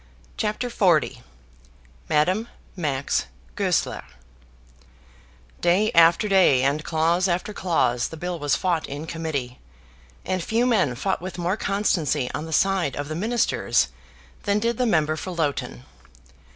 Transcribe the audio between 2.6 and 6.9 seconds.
Max Goesler Day after day, and